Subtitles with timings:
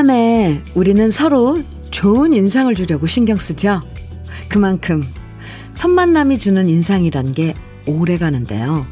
[0.00, 3.82] 만남에 우리는 서로 좋은 인상을 주려고 신경 쓰죠.
[4.48, 5.02] 그만큼
[5.74, 7.54] 첫 만남이 주는 인상이란 게
[7.86, 8.86] 오래 가는데요.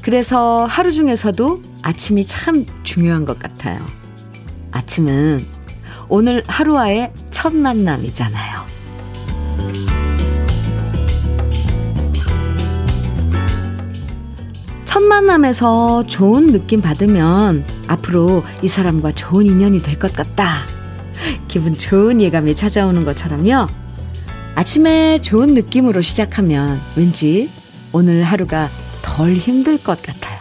[0.00, 3.84] 그래서 하루 중에서도 아침이 참 중요한 것 같아요.
[4.70, 5.44] 아침은
[6.08, 8.61] 오늘 하루와의 첫 만남이잖아요.
[14.92, 20.66] 첫 만남에서 좋은 느낌 받으면 앞으로 이 사람과 좋은 인연이 될 것 같다.
[21.48, 23.68] 기분 좋은 예감이 찾아오는 것처럼요.
[24.54, 27.50] 아침에 좋은 느낌으로 시작하면 왠지
[27.92, 28.68] 오늘 하루가
[29.00, 30.38] 덜 힘들 것 같아요.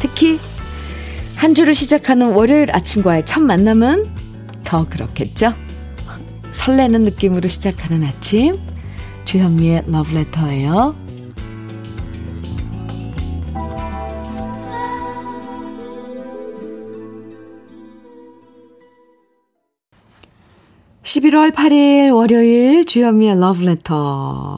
[0.00, 0.40] 특히
[1.36, 4.04] 한 주를 시작하는 월요일 아침과의 첫 만남은
[4.64, 5.54] 더 그렇겠죠?
[6.50, 8.58] 설레는 느낌으로 시작하는 아침.
[9.26, 11.01] 주현미의 러브레터예요.
[21.12, 24.56] 11월 8일 월요일 주현미의 러브레터.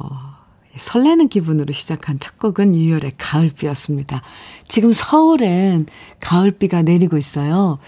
[0.76, 4.22] 설레는 기분으로 시작한 첫 곡은 유열의 가을비였습니다.
[4.68, 5.86] 지금 서울엔
[6.20, 7.78] 가을비가 내리고 있어요.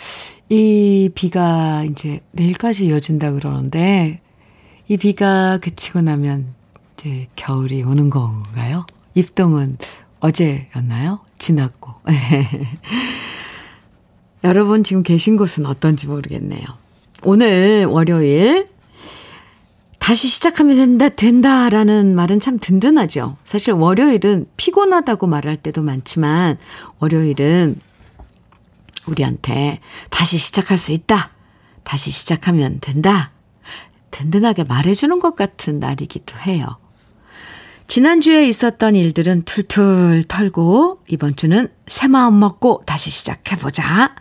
[0.48, 4.20] 이 비가 이제 내일까지 이어진다 그러는데
[4.88, 6.52] 이 비가 그치고 나면
[6.94, 8.84] 이제 겨울이 오는 건가요?
[9.14, 9.78] 입동은
[10.18, 11.20] 어제였나요?
[11.38, 11.92] 지났고.
[14.42, 16.85] 여러분 지금 계신 곳은 어떤지 모르겠네요.
[17.26, 18.68] 오늘 월요일
[19.98, 23.36] 다시 시작하면 된다, 된다라는 말은 참 든든하죠.
[23.42, 26.56] 사실 월요일은 피곤하다고 말할 때도 많지만,
[27.00, 27.80] 월요일은
[29.06, 31.32] 우리한테 다시 시작할 수 있다.
[31.82, 33.32] 다시 시작하면 된다.
[34.12, 36.78] 든든하게 말해주는 것 같은 날이기도 해요.
[37.88, 44.14] 지난주에 있었던 일들은 툴툴 털고, 이번 주는 새 마음 먹고 다시 시작해보자.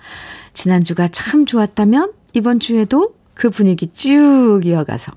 [0.55, 5.13] 지난주가 참 좋았다면, 이번 주에도 그 분위기 쭉 이어가서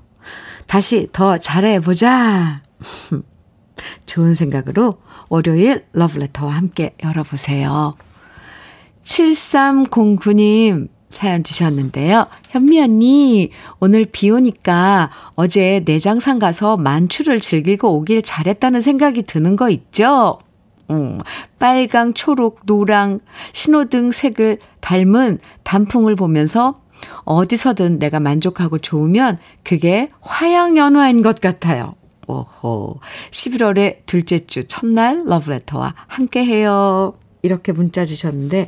[0.67, 2.61] 다시 더 잘해보자.
[4.05, 4.93] 좋은 생각으로
[5.27, 7.91] 월요일 러브레터와 함께 열어보세요.
[9.03, 12.27] 7309님 사연 주셨는데요.
[12.51, 13.49] 현미 언니,
[13.79, 20.39] 오늘 비 오니까 어제 내장산 가서 만추를 즐기고 오길 잘했다는 생각이 드는 거 있죠?
[20.89, 21.19] 음,
[21.57, 23.19] 빨강, 초록, 노랑,
[23.51, 26.79] 신호등 색을 닮은 단풍을 보면서
[27.25, 31.95] 어디서든 내가 만족하고 좋으면 그게 화양연화인 것 같아요.
[32.27, 32.99] 오호.
[33.31, 37.13] 11월의 둘째 주 첫날 러브레터와 함께 해요.
[37.41, 38.67] 이렇게 문자 주셨는데,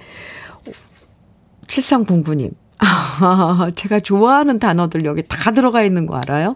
[1.68, 2.54] 7309님.
[2.80, 6.56] 아, 제가 좋아하는 단어들 여기 다 들어가 있는 거 알아요?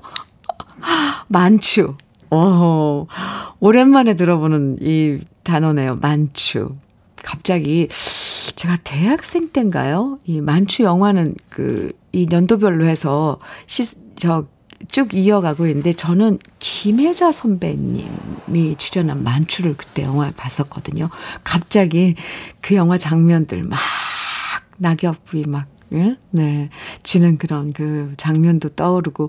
[1.28, 1.96] 만추.
[2.32, 3.08] 오,
[3.60, 5.98] 오랜만에 들어보는 이 단어네요.
[5.98, 6.76] 만추.
[7.24, 7.88] 갑자기
[8.56, 10.20] 제가 대학생 때인가요?
[10.26, 13.84] 이 만추 영화는 그, 이 연도별로 해서 시,
[14.18, 14.48] 저,
[14.92, 21.10] 쭉 이어가고 있는데 저는 김혜자 선배님이 출연한 만추를 그때 영화에 봤었거든요.
[21.44, 22.16] 갑자기
[22.62, 23.80] 그 영화 장면들 막
[24.78, 26.18] 낙엽이 막, 예?
[26.32, 26.70] 네,
[27.04, 29.28] 지는 그런 그 장면도 떠오르고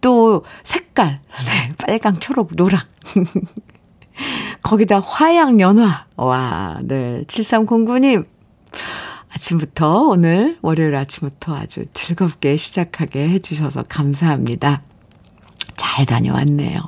[0.00, 2.80] 또 색깔, 네, 빨강, 초록, 노랑.
[4.62, 6.06] 거기다 화양 연화.
[6.16, 7.24] 와, 네.
[7.26, 8.26] 7309님.
[9.34, 14.82] 아침부터, 오늘 월요일 아침부터 아주 즐겁게 시작하게 해주셔서 감사합니다.
[15.76, 16.80] 잘 다녀왔네요.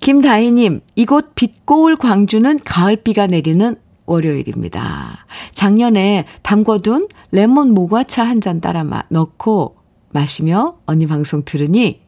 [0.00, 3.76] 김다희님, 이곳 빛고울 광주는 가을비가 내리는
[4.06, 5.26] 월요일입니다.
[5.54, 9.76] 작년에 담궈둔 레몬 모과차 한 잔 따라 마, 넣고
[10.10, 12.02] 마시며 언니 방송 들으니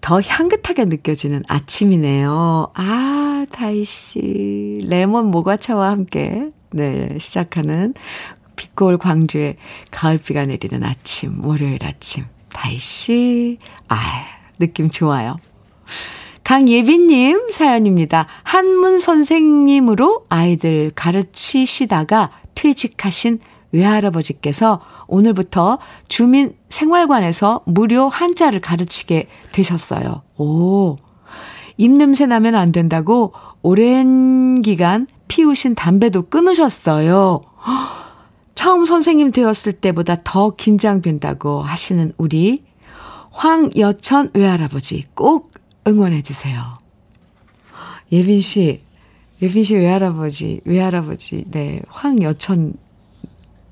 [0.00, 2.70] 더 향긋하게 느껴지는 아침이네요.
[2.74, 4.80] 아, 다이씨.
[4.84, 7.94] 레몬 모과차와 함께, 네, 시작하는
[8.56, 9.56] 빛고울 광주의
[9.90, 12.24] 가을비가 내리는 아침, 월요일 아침.
[12.52, 13.58] 다이씨.
[13.88, 13.96] 아,
[14.58, 15.36] 느낌 좋아요.
[16.44, 18.26] 강예빈님 사연입니다.
[18.42, 23.38] 한문 선생님으로 아이들 가르치시다가 퇴직하신
[23.72, 25.78] 외할아버지께서 오늘부터
[26.08, 30.22] 주민 생활관에서 무료 한자를 가르치게 되셨어요.
[30.38, 30.96] 오.
[31.78, 33.32] 입냄새 나면 안 된다고
[33.62, 37.40] 오랜 기간 피우신 담배도 끊으셨어요.
[38.54, 42.64] 처음 선생님 되었을 때보다 더 긴장된다고 하시는 우리
[43.30, 45.52] 황여천 외할아버지 꼭
[45.86, 46.74] 응원해 주세요.
[48.10, 48.80] 예빈 씨,
[49.40, 52.74] 예빈 씨 외할아버지, 외할아버지, 네, 황여천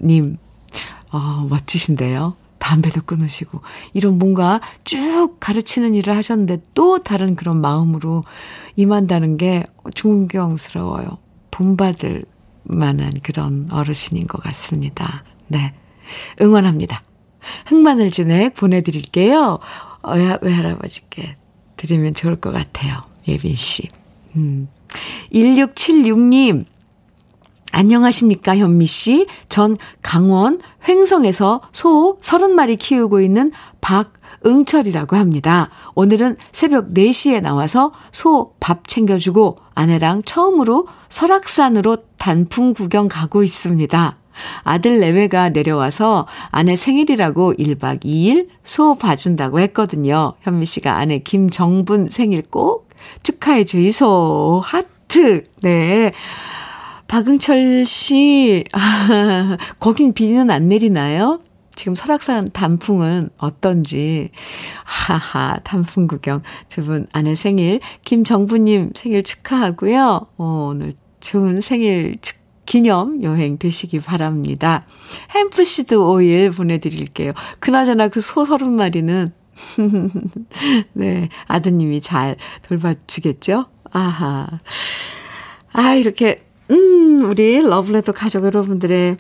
[0.03, 0.37] 님,
[1.11, 2.37] 어, 멋지신데요.
[2.67, 3.61] 담배도 끊으시고,
[3.95, 8.23] 이런 뭔가 쭉 가르치는 일을 하셨는데 또 다른 그런 마음으로
[8.75, 9.65] 임한다는 게
[9.95, 11.19] 존경스러워요.
[11.53, 12.25] 본받을
[12.65, 15.23] 만한 그런 어르신인 것 같습니다.
[15.47, 15.75] 네.
[16.41, 17.03] 응원합니다.
[17.67, 19.61] 흑마늘 진액 보내드릴게요.
[20.03, 21.37] 어, 외할아버지께
[21.77, 23.01] 드리면 좋을 것 같아요.
[23.29, 23.89] 예빈 씨.
[24.35, 24.69] 음.
[25.33, 26.65] 1676님,
[27.73, 29.27] 안녕하십니까, 현미 씨.
[29.49, 35.69] 전 강원 횡성에서 소 30마리 키우고 있는 박응철이라고 합니다.
[35.95, 44.17] 오늘은 새벽 4시에 나와서 소 밥 챙겨주고 아내랑 처음으로 설악산으로 단풍 구경 가고 있습니다.
[44.65, 50.35] 아들 내외가 내려와서 아내 생일이라고 1박 2일 소 봐준다고 했거든요.
[50.41, 52.89] 현미 씨가 아내 김정분 생일 꼭
[53.23, 54.63] 축하해 주이소.
[54.65, 55.45] 하트.
[55.63, 56.13] 네.
[57.09, 61.41] 박응철 씨, 아, 거긴 비는 안 내리나요?
[61.75, 64.31] 지금 설악산 단풍은 어떤지.
[64.85, 66.43] 하하, 단풍 구경.
[66.69, 70.27] 두 분 아내 생일, 김정부님 생일 축하하고요.
[70.39, 74.85] 어, 오늘 좋은 생일 축 기념 여행 되시기 바랍니다.
[75.35, 77.33] 햄프시드 오일 보내드릴게요.
[77.61, 79.33] 그나저나 그 소 서른 마리는
[80.95, 82.37] 네, 아드님이 잘
[82.67, 83.67] 돌봐주겠죠?
[83.93, 84.49] 아하.
[85.73, 86.39] 아, 이렇게,
[86.71, 89.17] 음, 우리 러브레터 가족 여러분들의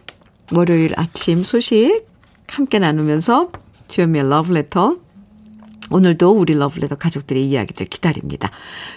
[0.53, 2.07] 월요일 아침 소식
[2.49, 3.53] 함께 나누면서
[3.89, 4.97] 주현미의 러브레터
[5.91, 8.51] 오늘도 우리 러브레터 가족들의 이야기들 기다립니다.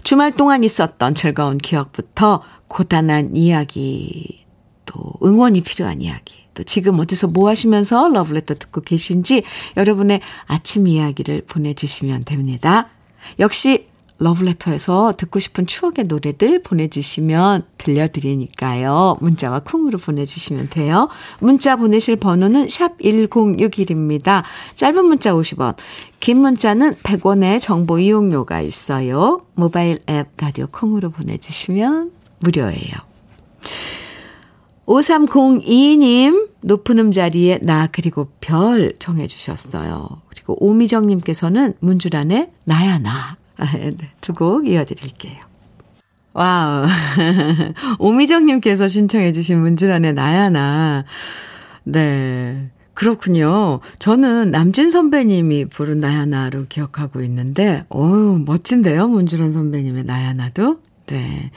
[0.03, 4.45] 주말 동안 있었던 즐거운 기억부터 고단한 이야기,
[4.85, 9.43] 또 응원이 필요한 이야기, 또 지금 어디서 뭐 하시면서 러브레터 듣고 계신지
[9.77, 12.89] 여러분의 아침 이야기를 보내주시면 됩니다.
[13.37, 13.87] 역시
[14.19, 19.17] 러브레터에서 듣고 싶은 추억의 노래들 보내주시면 들려드리니까요.
[19.21, 21.09] 문자와 콩으로 보내주시면 돼요.
[21.39, 24.43] 문자 보내실 번호는 샵 1061입니다.
[24.75, 25.75] 짧은 문자 50원,
[26.19, 29.45] 긴 문자는 100원의 정보 이용료가 있어요.
[29.55, 32.11] 모바일 앱 라디오 콩으로 보내주시면
[32.41, 33.09] 무료예요.
[34.85, 40.09] 5302님, 높은음자리의 나 그리고 별 청해주셨어요.
[40.29, 43.37] 그리고 오미정님께서는 문주란의 나야나.
[44.21, 45.39] 두 곡 이어드릴게요.
[46.33, 46.85] 와우.
[47.99, 51.05] 오미정님께서 신청해주신 문주란의 나야나.
[51.83, 52.69] 네.
[52.93, 53.79] 그렇군요.
[53.99, 59.07] 저는 남진 선배님이 부른 나야나로 기억하고 있는데, 어우, 멋진데요?
[59.07, 60.79] 문주란 선배님의 나야나도?
[61.07, 61.51] 네.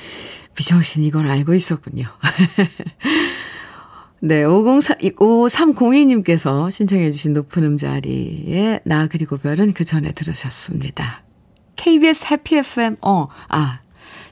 [0.57, 2.07] 미정 씨는 이걸 알고 있었군요.
[4.21, 11.23] 네, 504, 5302님께서 신청해주신 높은 음자리에 나 그리고 별은 그 전에 들으셨습니다.
[11.77, 13.81] KBS 해피 FM, 어, 아,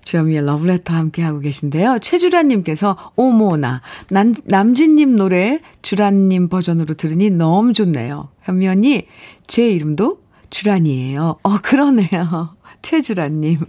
[0.05, 1.99] 주현미의 러브레터 함께하고 계신데요.
[2.01, 8.29] 최주란님께서, 오모나, 남, 남진님 노래 주란님 버전으로 들으니 너무 좋네요.
[8.43, 9.07] 현미 언니,
[9.47, 10.21] 제 이름도
[10.51, 11.39] 주란이에요.
[11.43, 12.57] 어, 그러네요.
[12.83, 13.61] 최주란님.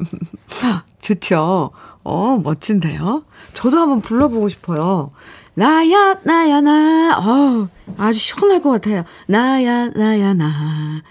[1.02, 1.72] 좋죠.
[2.04, 3.24] 어, 멋진데요.
[3.54, 5.12] 저도 한번 불러보고 싶어요.
[5.54, 7.20] 나야, 나야, 나.
[7.20, 9.04] 어, 아주 시원할 것 같아요.
[9.28, 11.04] 나야, 나야, 나.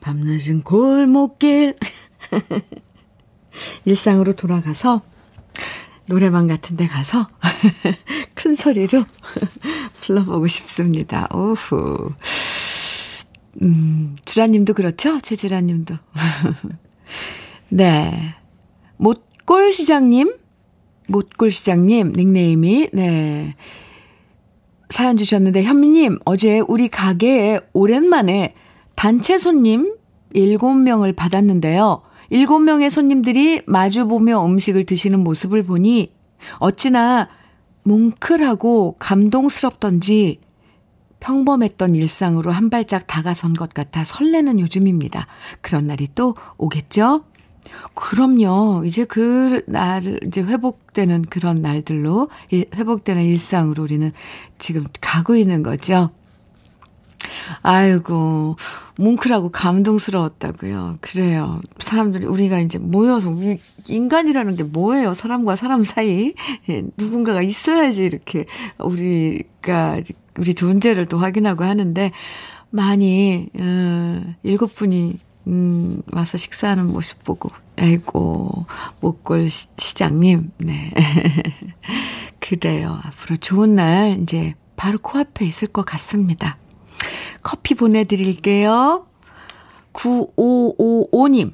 [0.00, 1.76] 밤늦은 골목길.
[3.84, 5.02] 일상으로 돌아가서
[6.06, 7.28] 노래방 같은 데 가서
[8.34, 9.04] 큰 소리로
[10.00, 11.28] 불러보고 싶습니다.
[11.32, 12.12] 오후.
[13.62, 15.18] 음, 주라님도 그렇죠?
[15.20, 15.96] 최주라님도.
[17.70, 18.34] 네.
[18.96, 20.36] 못골 시장님?
[21.06, 23.54] 못골 시장님, 닉네임이, 네.
[24.90, 28.54] 사연 주셨는데, 현미님, 어제 우리 가게에 오랜만에
[28.94, 29.96] 단체 손님
[30.34, 32.02] 7명을 받았는데요.
[32.30, 36.12] 일곱 명의 손님들이 마주보며 음식을 드시는 모습을 보니
[36.58, 37.28] 어찌나
[37.84, 40.40] 뭉클하고 감동스럽던지
[41.20, 45.26] 평범했던 일상으로 한 발짝 다가선 것 같아 설레는 요즘입니다.
[45.62, 47.24] 그런 날이 또 오겠죠?
[47.94, 48.82] 그럼요.
[48.84, 54.12] 이제 그 날, 이제 회복되는 그런 날들로, 회복되는 일상으로 우리는
[54.58, 56.10] 지금 가고 있는 거죠.
[57.62, 58.56] 아이고,
[58.96, 60.98] 뭉클하고 감동스러웠다고요.
[61.00, 61.60] 그래요.
[61.78, 63.34] 사람들이 우리가 이제 모여서
[63.88, 65.14] 인간이라는 게 뭐예요?
[65.14, 66.34] 사람과 사람 사이
[66.68, 68.46] 예, 누군가가 있어야지 이렇게
[68.78, 70.00] 우리가
[70.38, 72.12] 우리 존재를 또 확인하고 하는데
[72.70, 78.66] 많이 어, 일곱 분이 음, 와서 식사하는 모습 보고 아이고
[79.00, 80.92] 목골 시장님 네
[82.40, 83.00] 그래요.
[83.04, 86.58] 앞으로 좋은 날 이제 바로 코앞에 있을 것 같습니다.
[87.44, 89.06] 커피 보내드릴게요.
[89.92, 91.52] 9555님,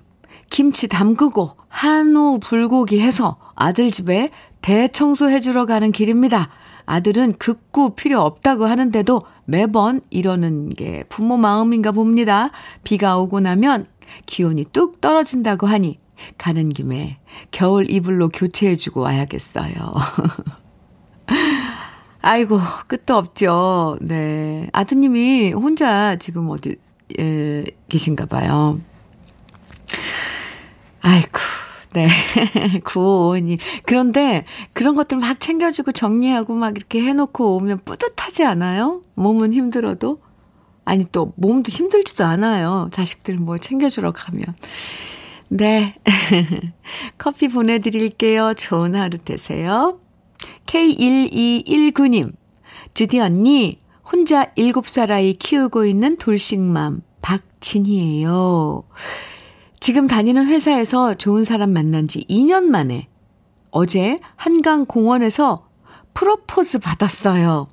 [0.49, 4.31] 김치 담그고 한우 불고기 해서 아들 집에
[4.63, 6.49] 대청소해주러 가는 길입니다.
[6.87, 12.51] 아들은 극구 필요 없다고 하는데도 매번 이러는 게 부모 마음인가 봅니다.
[12.83, 13.87] 비가 오고 나면
[14.27, 15.99] 기온이 뚝 떨어진다고 하니
[16.39, 17.19] 가는 김에
[17.51, 19.73] 겨울 이불로 교체해주고 와야겠어요.
[22.23, 23.99] 아이고, 끝도 없죠.
[24.01, 24.69] 네.
[24.73, 26.77] 아드님이 혼자 지금 어디,
[27.19, 28.81] 에, 계신가 봐요.
[31.01, 31.39] 아이고,
[31.95, 32.09] 네.
[32.85, 33.59] 구호원이.
[33.85, 39.03] 그런데 그런 것들 막 챙겨주고 정리하고 막 이렇게 해놓고 오면 뿌듯하지 않아요?
[39.15, 40.21] 몸은 힘들어도?
[40.85, 42.89] 아니, 또 몸도 힘들지도 않아요.
[42.93, 44.45] 자식들 뭐 챙겨주러 가면.
[45.49, 45.97] 네.
[47.19, 48.55] 커피 보내드릴게요.
[48.55, 49.99] 좋은 하루 되세요.
[50.71, 52.33] K1219님.
[52.95, 58.85] 주디 언니, 혼자 7살 아이 키우고 있는 돌싱맘 박진희예요.
[59.81, 63.09] 지금 다니는 회사에서 좋은 사람 만난 지 2년 만에
[63.73, 65.69] 어제 한강 공원에서
[66.15, 67.67] 프로포즈 받았어요.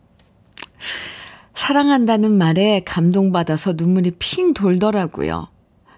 [1.54, 5.50] 사랑한다는 말에 감동받아서 눈물이 핑 돌더라고요.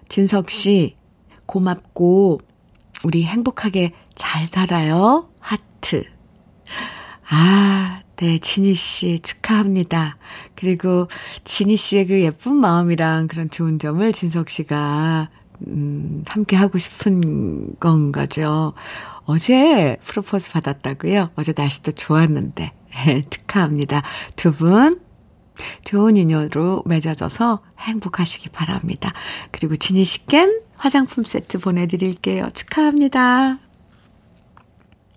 [0.08, 0.96] 진석 씨,
[1.46, 2.40] 고맙고,
[3.04, 5.30] 우리 행복하게 잘 살아요.
[5.38, 6.04] 하트.
[7.30, 10.16] 아, 네, 지니 씨 축하합니다.
[10.56, 11.08] 그리고
[11.44, 15.30] 지니 씨의 그 예쁜 마음이랑 그런 좋은 점을 진석 씨가
[15.68, 18.72] 음, 함께 하고 싶은 건 거죠.
[19.24, 21.30] 어제 프로포즈 받았다고요?
[21.36, 22.72] 어제 날씨도 좋았는데.
[23.30, 24.02] 축하합니다.
[24.34, 25.00] 두 분,
[25.84, 29.12] 좋은 인연으로 맺어져서 행복하시기 바랍니다.
[29.52, 32.50] 그리고 지니 씨껜 화장품 세트 보내드릴게요.
[32.54, 33.69] 축하합니다.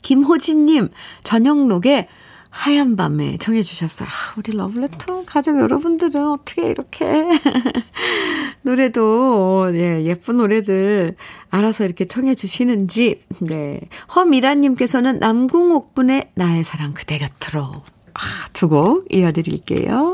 [0.03, 0.89] 김호진님,
[1.23, 2.07] 저녁록에
[2.53, 4.07] 하얀 밤에 청해주셨어요.
[4.07, 7.27] 아, 우리 러블레터 가족 여러분들은 어떻게 이렇게
[8.61, 11.15] 노래도 예, 예쁜 노래들
[11.49, 13.79] 알아서 이렇게 청해주시는지 네
[14.15, 17.81] 허미라님께서는 남궁옥분의 나의 사랑 그대 곁으로
[18.13, 18.21] 아,
[18.53, 20.13] 두곡 이어드릴게요.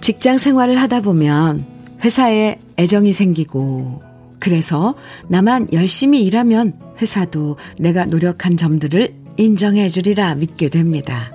[0.00, 1.64] 직장 생활을 하다 보면
[2.02, 4.02] 회사에 애정이 생기고
[4.38, 4.94] 그래서
[5.28, 11.32] 나만 열심히 일하면 회사도 내가 노력한 점들을 인정해 주리라 믿게 됩니다.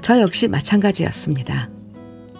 [0.00, 1.70] 저 역시 마찬가지였습니다.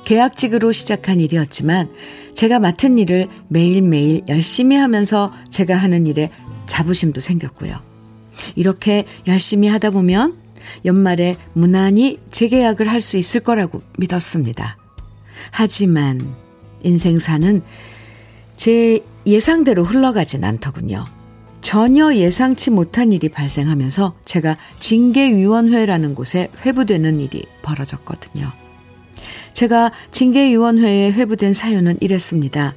[0.05, 1.91] 계약직으로 시작한 일이었지만
[2.35, 6.31] 제가 맡은 일을 매일매일 열심히 하면서 제가 하는 일에
[6.67, 7.77] 자부심도 생겼고요.
[8.55, 10.35] 이렇게 열심히 하다 보면
[10.85, 14.82] 연말에 무난히 재계약을 할 수 있을 거라고 믿었습니다.
[15.51, 16.35] 하지만
[16.83, 17.63] 인생사는
[18.57, 21.05] 제 예상대로 흘러가진 않더군요.
[21.61, 28.51] 전혀 예상치 못한 일이 발생하면서 제가 징계위원회라는 곳에 회부되는 일이 벌어졌거든요.
[29.53, 32.75] 제가 징계위원회에 회부된 사연은 이랬습니다.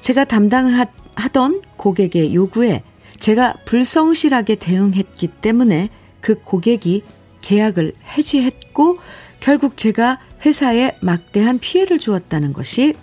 [0.00, 2.82] 제가 담당하던 고객의 요구에
[3.20, 5.88] 제가 불성실하게 대응했기 때문에
[6.20, 7.02] 그 고객이
[7.42, 8.96] 계약을 해지했고
[9.40, 12.94] 결국 제가 회사에 막대한 피해를 주었다는 것이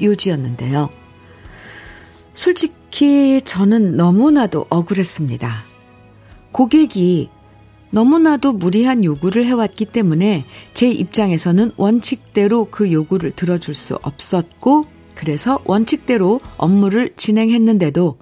[0.00, 0.90] 요지였는데요.
[2.34, 5.62] 솔직히 저는 너무나도 억울했습니다.
[6.52, 7.30] 고객이
[7.90, 10.44] 너무나도 무리한 요구를 해왔기 때문에
[10.74, 14.82] 제 입장에서는 원칙대로 그 요구를 들어줄 수 없었고,
[15.14, 18.18] 그래서 원칙대로 업무를 진행했는데도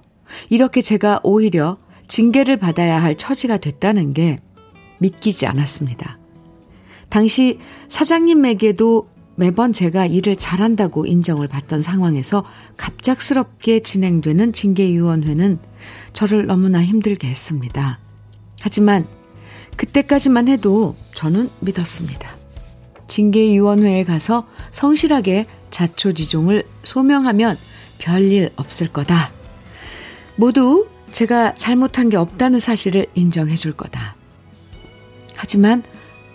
[0.51, 4.39] 이렇게 제가 오히려 징계를 받아야 할 처지가 됐다는 게
[4.99, 6.19] 믿기지 않았습니다.
[7.13, 12.43] 당시 사장님에게도 매번 제가 일을 잘한다고 인정을 받던 상황에서
[12.75, 15.59] 갑작스럽게 진행되는 징계위원회는
[16.13, 17.99] 저를 너무나 힘들게 했습니다.
[18.61, 19.05] 하지만
[19.77, 22.35] 그때까지만 해도 저는 믿었습니다.
[23.05, 27.59] 징계위원회에 가서 성실하게 자초지종을 소명하면
[27.99, 29.31] 별일 없을 거다.
[30.35, 34.15] 모두 제가 잘못한 게 없다는 사실을 인정해 줄 거다.
[35.35, 35.83] 하지만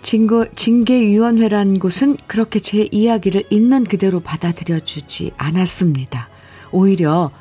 [0.01, 6.29] 징거, 징계위원회란 곳은 그렇게 제 이야기를 있는 그대로 받아들여 주지 않았습니다.
[6.71, 7.31] 오히려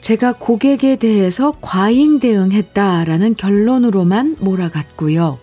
[0.00, 5.38] 제가 고객에 대해서 과잉 대응했다라는 결론으로만 몰아갔고요.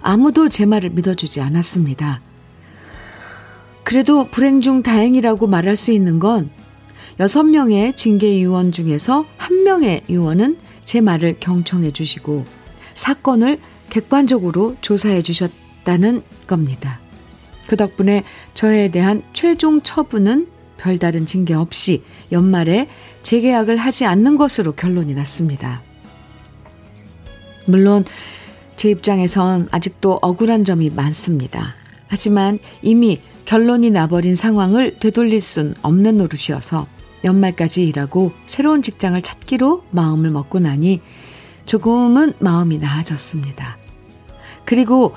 [0.00, 2.20] 아무도 제 말을 믿어주지 않았습니다.
[3.84, 6.50] 그래도 불행 중 다행이라고 말할 수 있는 건
[7.18, 12.44] 6명의 징계위원 중에서 1명의 위원은 제 말을 경청해 주시고
[12.94, 17.00] 사건을 객관적으로 조사해 주셨다는 겁니다.
[17.66, 22.02] 그 덕분에 저에 대한 최종 처분은 별다른 징계 없이
[22.32, 22.86] 연말에
[23.22, 25.82] 재계약을 하지 않는 것으로 결론이 났습니다.
[27.66, 28.04] 물론
[28.76, 31.74] 제 입장에선 아직도 억울한 점이 많습니다.
[32.06, 36.86] 하지만 이미 결론이 나버린 상황을 되돌릴 순 없는 노릇이어서
[37.24, 41.00] 연말까지 일하고 새로운 직장을 찾기로 마음을 먹고 나니
[41.68, 43.78] 조금은 마음이 나아졌습니다.
[44.64, 45.14] 그리고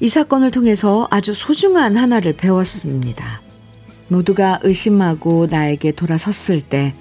[0.00, 3.42] 이 사건을 통해서 아주 소중한 하나를 배웠습니다.
[4.08, 6.94] 모두가 의심하고 나에게 돌아섰을 때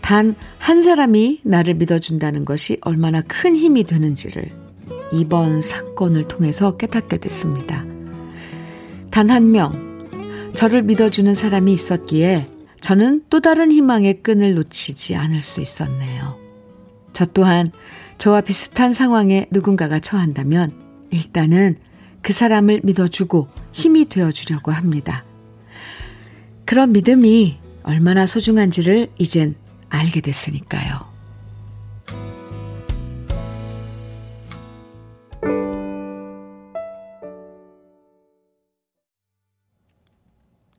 [0.00, 4.50] 단 한 사람이 나를 믿어준다는 것이 얼마나 큰 힘이 되는지를
[5.12, 7.84] 이번 사건을 통해서 깨닫게 됐습니다.
[9.10, 9.98] 단 한 명,
[10.54, 12.48] 저를 믿어주는 사람이 있었기에
[12.80, 16.38] 저는 또 다른 희망의 끈을 놓치지 않을 수 있었네요.
[17.12, 17.70] 저 또한
[18.18, 20.72] 저와 비슷한 상황에 누군가가 처한다면
[21.10, 21.76] 일단은
[22.20, 25.24] 그 사람을 믿어주고 힘이 되어주려고 합니다.
[26.64, 29.54] 그런 믿음이 얼마나 소중한지를 이젠
[29.88, 31.08] 알게 됐으니까요.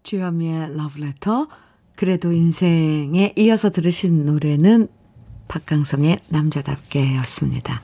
[0.03, 1.47] 주현미의 러브레터
[1.95, 4.87] 그래도 인생에 이어서 들으신 노래는
[5.49, 7.81] 박강성의 남자답게 였습니다.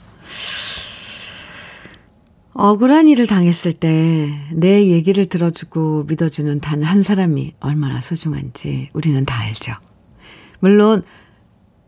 [2.53, 9.41] 억울한 일을 당했을 때 내 얘기를 들어주고 믿어주는 단 한 사람이 얼마나 소중한지 우리는 다
[9.41, 9.74] 알죠.
[10.62, 11.03] 물론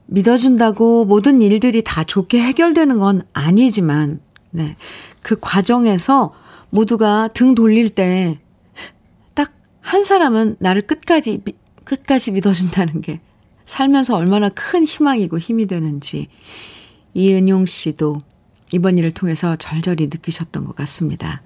[0.08, 4.20] 믿어준다고 모든 일들이 다 좋게 해결되는 건 아니지만,
[4.52, 4.76] 네.
[5.22, 6.34] 그 과정에서
[6.70, 8.40] 모두가 등 돌릴 때
[9.36, 11.42] 딱 한 사람은 나를 끝까지
[11.86, 13.22] 끝까지 믿어준다는 게
[13.68, 16.30] 살면서 얼마나 큰 희망이고 힘이 되는지
[17.14, 18.18] 이은용 씨도
[18.74, 21.44] 이번 일을 통해서 절절히 느끼셨던 것 같습니다.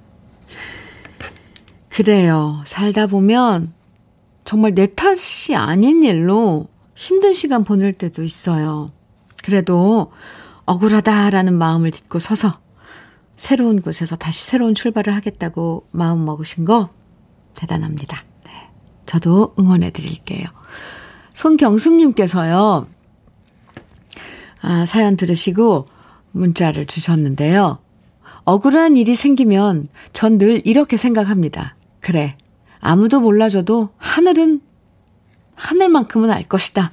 [1.89, 2.63] 그래요.
[2.65, 3.73] 살다 보면
[4.43, 8.87] 정말 내 탓이 아닌 일로 힘든 시간 보낼 때도 있어요.
[9.43, 10.11] 그래도
[10.65, 12.53] 억울하다라는 마음을 딛고 서서
[13.35, 16.89] 새로운 곳에서 다시 새로운 출발을 하겠다고 마음 먹으신 거
[17.55, 18.23] 대단합니다.
[19.05, 20.47] 저도 응원해 드릴게요.
[21.33, 22.87] 손경숙님께서요,
[24.61, 25.85] 아, 사연 들으시고
[26.31, 27.79] 문자를 주셨는데요.
[28.43, 31.75] 억울한 일이 생기면 전 늘 이렇게 생각합니다.
[31.99, 32.37] 그래.
[32.79, 34.61] 아무도 몰라줘도 하늘은,
[35.55, 36.91] 하늘만큼은 알 것이다.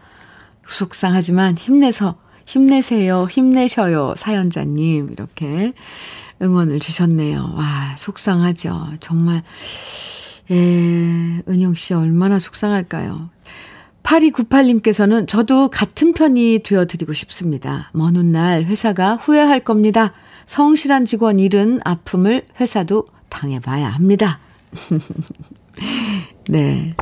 [0.66, 3.26] 속상하지만 힘내서, 힘내세요.
[3.30, 4.14] 힘내셔요.
[4.16, 5.10] 사연자님.
[5.12, 5.72] 이렇게
[6.42, 7.54] 응원을 주셨네요.
[7.56, 8.96] 와, 속상하죠.
[9.00, 9.42] 정말.
[10.50, 10.56] 예,
[11.48, 13.30] 은영 씨 얼마나 속상할까요?
[14.02, 17.90] 8298님께서는 저도 같은 편이 되어드리고 싶습니다.
[17.92, 20.12] 먼 훗날 회사가 후회할 겁니다.
[20.46, 24.40] 성실한 직원 잃은 아픔을 회사도 당해봐야 합니다.
[26.48, 26.94] 네.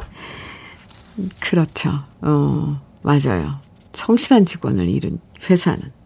[1.40, 1.90] 그렇죠.
[2.22, 3.52] 어, 맞아요.
[3.94, 5.96] 성실한 직원을 잃은 회사는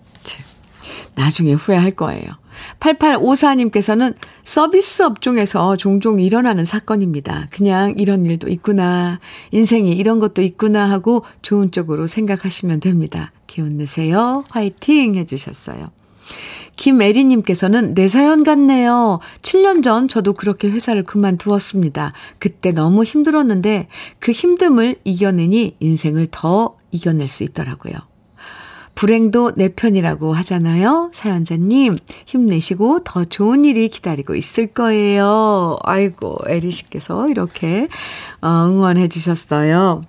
[1.15, 2.40] 나중에 후회할 거예요.
[2.81, 7.49] 8854님께서는 서비스 업종에서 종종 일어나는 사건입니다.
[7.51, 9.21] 그냥 이런 일도 있구나.
[9.53, 13.33] 인생에 이런 것도 있구나 하고 좋은 쪽으로 생각하시면 됩니다.
[13.47, 14.45] 기운 내세요.
[14.51, 15.91] 화이팅 해주셨어요.
[16.77, 19.19] 김애리님께서는 내 사연 같네요.
[19.43, 22.13] 7년 전 저도 그렇게 회사를 그만두었습니다.
[22.39, 28.10] 그때 너무 힘들었는데 그 힘듦을 이겨내니 인생을 더 이겨낼 수 있더라고요.
[28.95, 31.11] 불행도 내 편이라고 하잖아요.
[31.13, 35.79] 사연자님, 힘내시고 더 좋은 일이 기다리고 있을 거예요.
[35.83, 37.89] 아이고, 에리 씨께서 이렇게
[38.43, 40.05] 어, 응원해 주셨어요.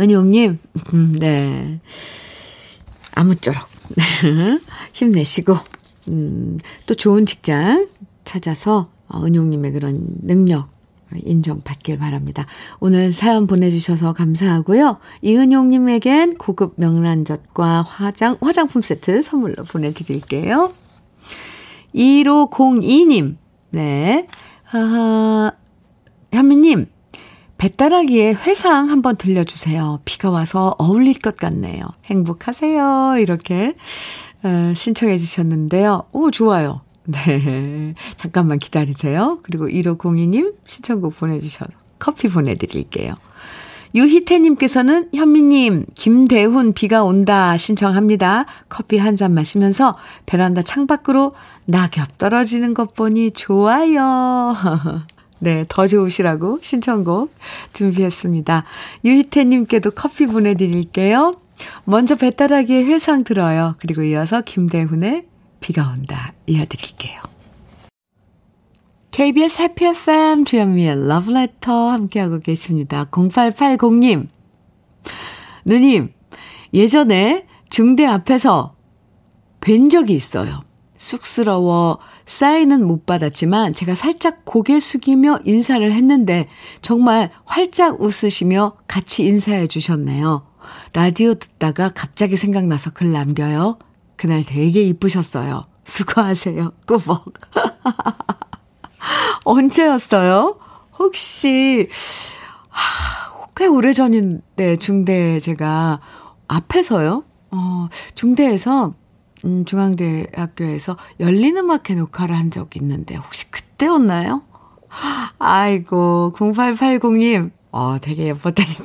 [0.00, 0.58] 은용님,
[0.94, 1.80] 음, 네.
[3.14, 3.68] 아무쪼록
[4.92, 5.56] 힘내시고,
[6.08, 7.88] 음, 또 좋은 직장
[8.24, 10.71] 찾아서 어, 은용님의 그런 능력
[11.24, 12.46] 인정받길 바랍니다.
[12.80, 14.98] 오늘 사연 보내주셔서 감사하고요.
[15.22, 20.72] 이은용님에겐 고급 명란젓과 화장, 화장품 세트 선물로 보내드릴게요.
[21.94, 23.36] 1502님,
[23.70, 24.26] 네.
[24.72, 25.52] 아,
[26.32, 26.86] 현미님,
[27.58, 30.00] 배따라기에 회상 한번 들려주세요.
[30.04, 31.84] 비가 와서 어울릴 것 같네요.
[32.06, 33.16] 행복하세요.
[33.18, 33.74] 이렇게
[34.42, 36.04] 어, 신청해 주셨는데요.
[36.12, 36.80] 오, 좋아요.
[37.04, 37.94] 네.
[38.16, 39.38] 잠깐만 기다리세요.
[39.42, 43.14] 그리고 1502님 신청곡 보내주셔서 커피 보내드릴게요.
[43.94, 48.46] 유희태님께서는 현미님, 김대훈 비가 온다 신청합니다.
[48.70, 51.34] 커피 한 잔 마시면서 베란다 창밖으로
[51.66, 54.54] 낙엽 떨어지는 것 보니 좋아요.
[55.40, 57.34] 네, 더 좋으시라고 신청곡
[57.74, 58.64] 준비했습니다.
[59.04, 61.34] 유희태님께도 커피 보내드릴게요.
[61.84, 63.74] 먼저 배따라기의 회상 들어요.
[63.78, 65.24] 그리고 이어서 김대훈의
[65.62, 67.22] 비가 온다 이어드릴게요.
[69.12, 73.06] KBS 해피 FM 주현미의 러브레터 함께하고 계십니다.
[73.10, 74.28] 0880님.
[75.66, 76.12] 누님,
[76.74, 78.74] 예전에 중대 앞에서
[79.60, 80.64] 뵌 적이 있어요.
[80.96, 86.48] 쑥스러워 사인은 못 받았지만 제가 살짝 고개 숙이며 인사를 했는데
[86.80, 90.46] 정말 활짝 웃으시며 같이 인사해 주셨네요.
[90.92, 93.78] 라디오 듣다가 갑자기 생각나서 글 남겨요.
[94.22, 95.64] 그날 되게 이쁘셨어요.
[95.82, 96.70] 수고하세요.
[96.86, 97.24] 꾸벅.
[99.44, 100.60] 언제였어요?
[100.96, 101.84] 혹시,
[102.68, 105.98] 하, 꽤 오래 전인데, 중대 제가
[106.46, 107.24] 앞에서요?
[107.50, 108.94] 어, 중대에서,
[109.44, 114.42] 음, 중앙대학교에서 열린음악회 녹화를 한 적이 있는데, 혹시 그때였나요?
[115.40, 118.84] 아이고, 0880님, 어, 되게 예뻤다니까.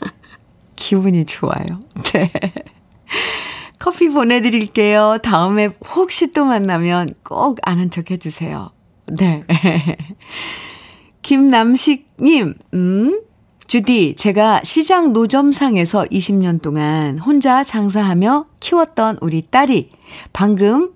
[0.76, 1.66] 기분이 좋아요.
[2.14, 2.32] 네.
[3.88, 5.16] 커피 보내드릴게요.
[5.22, 8.70] 다음에 혹시 또 만나면 꼭 아는 척 해주세요.
[9.06, 9.46] 네.
[11.22, 13.20] 김남식님, 음,
[13.66, 19.88] 주디, 제가 시장 노점상에서 20년 동안 혼자 장사하며 키웠던 우리 딸이
[20.34, 20.90] 방금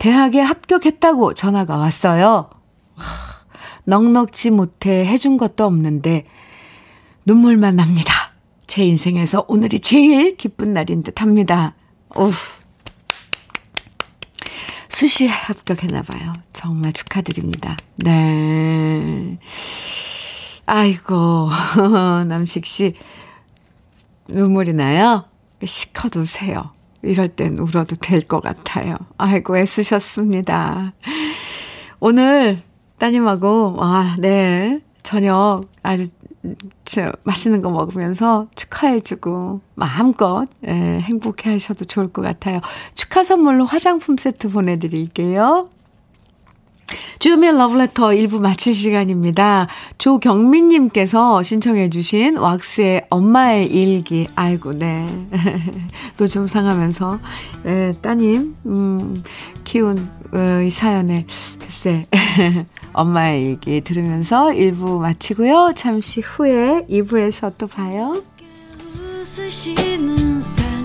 [0.00, 2.50] 대학에 합격했다고 전화가 왔어요.
[3.84, 6.24] 넉넉지 못해 해준 것도 없는데
[7.24, 8.12] 눈물만 납니다.
[8.66, 11.76] 제 인생에서 오늘이 제일 기쁜 날인 듯 합니다.
[12.14, 12.30] 오우.
[14.88, 16.32] 수시에 합격했나봐요.
[16.52, 17.76] 정말 축하드립니다.
[17.96, 19.38] 네.
[20.66, 21.48] 아이고,
[22.26, 22.94] 남식 씨,
[24.28, 25.24] 눈물이 나요?
[25.64, 26.72] 시컷 우세요.
[27.02, 28.96] 이럴 땐 울어도 될 것 같아요.
[29.16, 30.92] 아이고, 애쓰셨습니다.
[31.98, 32.58] 오늘
[32.98, 34.80] 따님하고, 아, 네.
[35.02, 36.06] 저녁 아주
[36.84, 42.60] 저 맛있는 거 먹으면서 축하해주고 마음껏 예, 행복해 하셔도 좋을 것 같아요.
[42.94, 45.66] 축하 선물로 화장품 세트 보내드릴게요.
[47.18, 49.66] 주요미의 러브레터 1부 마칠 시간입니다.
[49.98, 54.28] 조경민님께서 신청해주신 왁스의 엄마의 일기.
[54.34, 55.06] 아이고, 네.
[56.18, 57.18] 노좀 상하면서,
[57.64, 59.22] 네, 따님, 음,
[59.64, 61.26] 키운, 어, 이 사연에,
[61.60, 62.06] 글쎄,
[62.94, 65.72] 엄마의 일기 들으면서 1부 마치고요.
[65.76, 68.22] 잠시 후에 2부에서 또 봐요.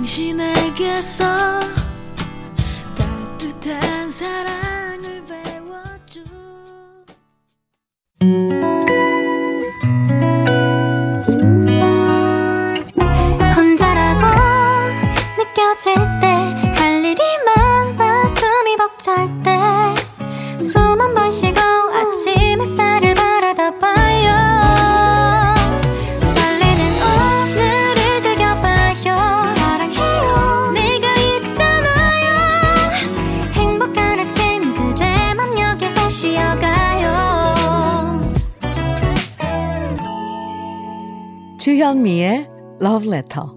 [0.08, 1.26] 당신에게서
[2.96, 4.77] 따뜻한 사랑
[18.28, 19.52] 숨이 벅찰 때
[20.60, 23.37] 숨 한 번 쉬고 아침 햇살을 봐
[41.78, 42.48] 주현미의
[42.82, 43.50] Love Letter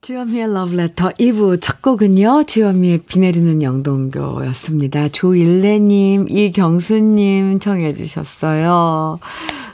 [0.00, 2.42] 주현미의 러브레터 2부 첫 곡은요.
[2.48, 5.10] 주현미의 비 내리는 영동교였습니다.
[5.10, 9.20] 조일레님, 이경수님 청해 주셨어요.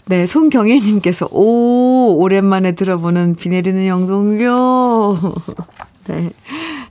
[0.04, 5.16] 네, 송경애님께서 오 오랜만에 들어보는 비 내리는 영동교.
[6.08, 6.32] 네,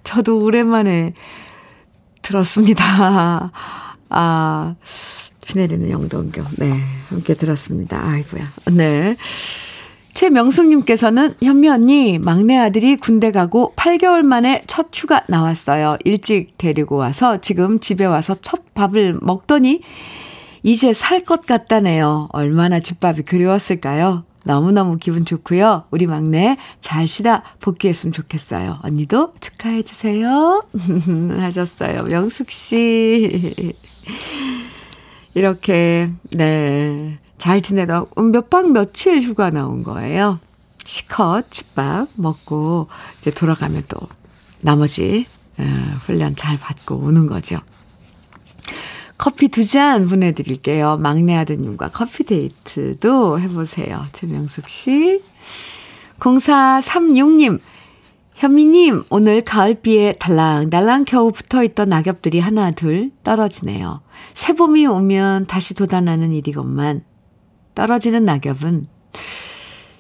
[0.03, 1.13] 저도 오랜만에
[2.25, 3.51] 들었습니다.
[4.09, 4.75] 아,
[5.45, 6.43] 비 내리는 영동교.
[6.57, 6.73] 네,
[7.09, 8.01] 함께 들었습니다.
[8.03, 8.51] 아이고야.
[8.71, 9.15] 네.
[10.13, 15.97] 최명숙님께서는 현미 언니 막내 아들이 군대 가고 8개월 만에 첫 휴가 나왔어요.
[16.05, 19.81] 일찍 데리고 와서 지금 집에 와서 첫 밥을 먹더니
[20.63, 22.29] 이제 살 것 같다네요.
[22.31, 24.23] 얼마나 집밥이 그리웠을까요?
[24.45, 25.85] 너무너무 기분 좋고요.
[25.89, 28.79] 우리 막내 잘 쉬다 복귀했으면 좋겠어요.
[28.83, 30.63] 언니도 축하해 주세요.
[31.39, 32.03] 하셨어요.
[32.03, 33.73] 명숙 씨.
[35.33, 37.17] 이렇게 네.
[37.37, 40.39] 잘 지내다 몇박 며칠 휴가 나온 거예요.
[40.83, 42.87] 시컷 집밥 먹고
[43.19, 43.97] 이제 돌아가면 또
[44.61, 45.25] 나머지
[46.05, 47.59] 훈련 잘 받고 오는 거죠.
[49.17, 50.97] 커피 두 잔 보내드릴게요.
[50.97, 54.03] 막내 아드님과 커피 데이트도 해보세요.
[54.11, 55.21] 최명숙 씨.
[56.19, 57.59] 0436님,
[58.35, 64.01] 현미님, 오늘 가을비에 달랑달랑 겨우 붙어 있던 낙엽들이 하나, 둘 떨어지네요.
[64.33, 67.03] 새봄이 오면 다시 돋아나는 일이건만,
[67.73, 68.83] 떨어지는 낙엽은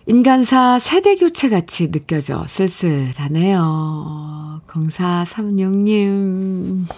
[0.07, 4.61] 인간사 세대 교체 같이 느껴져 쓸쓸하네요.
[4.67, 6.85] 0436님.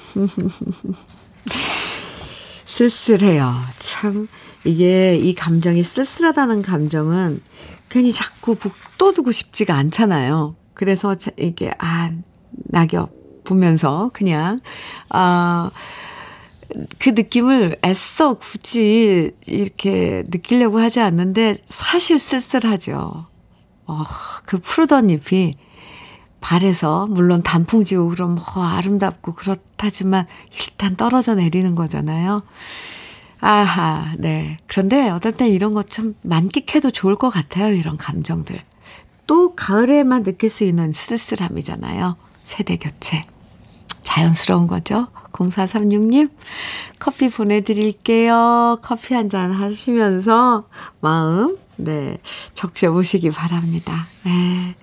[2.77, 3.51] 쓸쓸해요.
[3.79, 4.27] 참,
[4.63, 7.41] 이게, 이 감정이 쓸쓸하다는 감정은
[7.89, 10.55] 괜히 자꾸 북돋우고 싶지가 않잖아요.
[10.75, 12.11] 그래서 이게, 아,
[12.65, 13.09] 낙엽
[13.43, 14.59] 보면서 그냥,
[15.09, 15.71] 아,
[16.99, 23.25] 그 느낌을 애써 굳이 이렇게 느끼려고 하지 않는데 사실 쓸쓸하죠.
[23.87, 24.03] 어,
[24.45, 25.53] 그 푸르던 잎이
[26.41, 32.43] 발에서 물론 단풍지고 그럼 뭐 아름답고 그렇다지만 일단 떨어져 내리는 거잖아요.
[33.39, 34.57] 아하, 네.
[34.67, 37.73] 그런데 어떨 땐 이런 것 좀 만끽해도 좋을 것 같아요.
[37.73, 38.59] 이런 감정들.
[39.27, 42.15] 또 가을에만 느낄 수 있는 쓸쓸함이잖아요.
[42.43, 43.23] 세대 교체.
[44.03, 45.07] 자연스러운 거죠.
[45.33, 46.31] 0436님,
[46.99, 48.79] 커피 보내드릴게요.
[48.81, 50.67] 커피 한 잔 하시면서
[51.01, 52.17] 마음, 네,
[52.55, 54.07] 적셔보시기 바랍니다.
[54.23, 54.75] 네.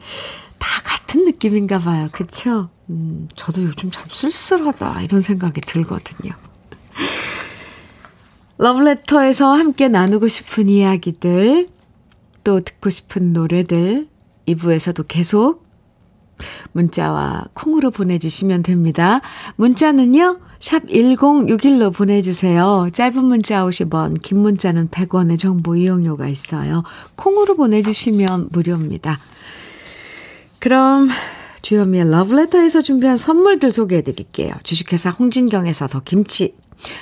[0.65, 2.09] 다 같은 느낌인가 봐요.
[2.11, 2.71] 그쵸?
[2.89, 5.03] 음, 저도 요즘 참 쓸쓸하다.
[5.03, 6.33] 이런 생각이 들거든요.
[8.57, 11.69] 러브레터에서 함께 나누고 싶은 이야기들,
[12.45, 14.09] 또 듣고 싶은 노래들,
[14.49, 15.65] 2부에서도 계속
[16.73, 19.21] 문자와 콩으로 보내주시면 됩니다.
[19.57, 22.89] 문자는요, 샵 1061로 보내주세요.
[22.91, 26.85] 짧은 문자 50원, 긴 문자는 100원의 정보 이용료가 있어요.
[27.17, 29.21] 콩으로 보내주시면 무료입니다.
[30.65, 31.11] 그럼
[31.61, 34.49] 주현미의 러브레터에서 준비한 선물들 소개해 드릴게요.
[34.63, 36.57] 주식회사 홍진경에서 더 김치,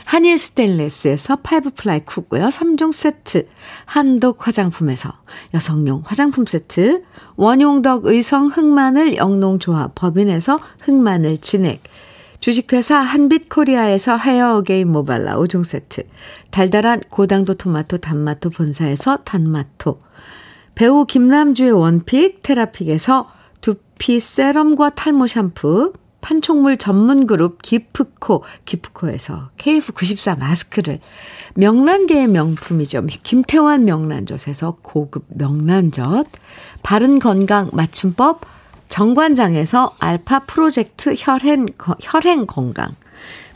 [0.05, 3.47] 한일 스테인레스에서 five ply cookware 3종 세트,
[3.85, 5.13] 한독 화장품에서
[5.55, 7.05] 여성용 화장품 세트,
[7.37, 11.85] 원용덕 의성 흑마늘 영농조합 법인에서 흑마늘 진액,
[12.41, 16.03] 주식회사 한빛코리아에서 Hair Again 모발라 5종 세트,
[16.51, 20.01] 달달한 고당도 토마토 단마토 본사에서 단마토,
[20.75, 30.39] 배우 김남주의 one pick 테라픽에서 두피 세럼과 탈모 샴푸, 판촉물 전문 그룹 기프코, 기프코에서 KF94
[30.39, 31.01] 마스크를,
[31.55, 33.07] 명란계의 명품이죠.
[33.23, 36.27] 김태환 명란젓에서 고급 명란젓,
[36.83, 38.43] 바른 건강 맞춤법,
[38.89, 41.67] 정관장에서 알파 프로젝트 혈행,
[42.01, 42.91] 혈행 건강,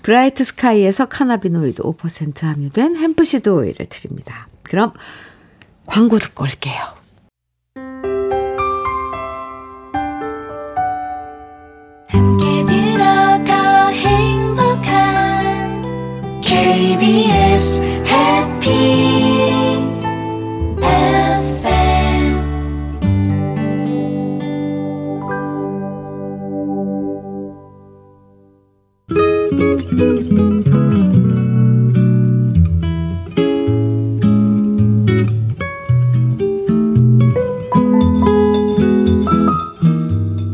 [0.02, 4.48] Bright Sky에서 cannabinoid 5% 함유된 hemp seed 오일을 드립니다.
[4.62, 4.92] 그럼
[5.86, 6.95] 광고 듣고 올게요.
[16.56, 18.70] KBS 해피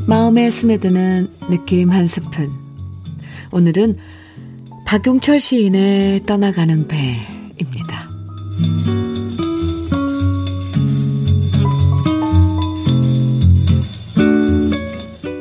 [0.09, 2.51] 마음에 스며드는 느낌 한 스푼.
[3.53, 3.99] 오늘은
[4.93, 8.11] 박용철 시인의 떠나가는 배입니다.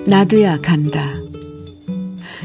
[0.07, 1.15] 나도야 간다.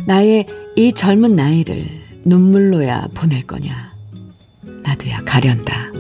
[0.05, 1.87] 나의 이 젊은 나이를
[2.25, 3.95] 눈물로야 보낼 거냐.
[4.83, 5.93] 나도야 가련다.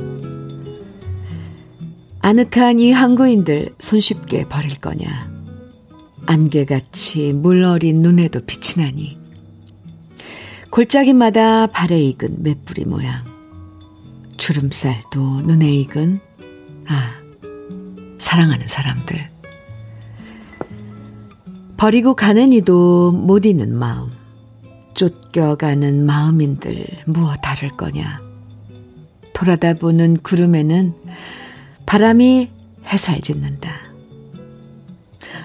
[2.18, 5.06] 아늑한 이 항구인들 손쉽게 버릴 거냐.
[6.26, 9.25] 안개같이 물어린 눈에도 빛이 나니.
[10.76, 13.24] 골짜기마다 발에 익은 맷뿌리 모양.
[14.36, 16.20] 주름살도 눈에 익은,
[16.86, 17.12] 아,
[18.18, 19.26] 사랑하는 사람들.
[21.78, 24.10] 버리고 가는 이도 못 잊는 마음.
[24.92, 28.20] 쫓겨가는 마음인들 무엇 다를 거냐.
[29.32, 30.92] 돌아다 보는 구름에는
[31.86, 32.50] 바람이
[32.86, 33.72] 해살 짓는다.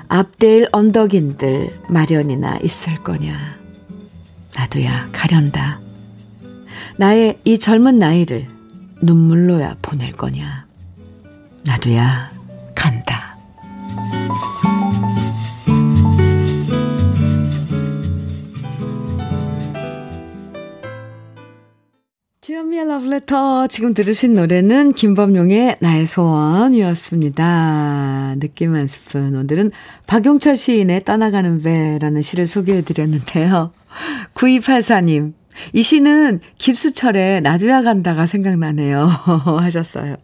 [0.10, 3.61] 앞대일 언덕인들 마련이나 있을 거냐.
[4.56, 5.80] 나도야 가련다.
[6.98, 8.48] 나의 이 젊은 나이를
[9.02, 10.66] 눈물로야 보낼 거냐.
[11.66, 12.32] 나도야
[12.76, 13.38] 간다.
[22.42, 27.44] 주현미의 러브레터 지금 들으신 노래는 김범용의 나의 소원이었습니다.
[28.40, 29.70] 느낌 한 스푼 오늘은
[30.08, 33.74] 박용철 시인의 떠나가는 배라는 시를 소개해드렸는데요.
[34.34, 35.34] 9284님
[35.74, 39.06] 이 시는 김수철의 나도야 간다가 생각나네요
[39.62, 40.16] 하셨어요.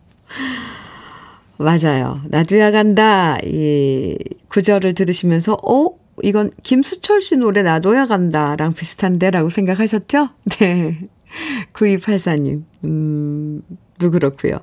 [1.58, 2.22] 맞아요.
[2.30, 5.92] 나도야 간다 이 구절을 들으시면서 어?
[6.24, 10.30] 이건 김수철 씨 노래 나도야 간다랑 비슷한데 라고 생각하셨죠?
[10.58, 11.08] 네.
[11.74, 13.62] 9284님, 음,
[14.00, 14.60] 도 그렇고요.